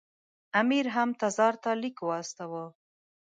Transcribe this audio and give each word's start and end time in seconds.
امیر 0.61 0.85
هم 0.95 1.09
تزار 1.21 1.53
ته 1.63 1.69
لیک 1.81 1.97
واستاوه. 2.07 2.65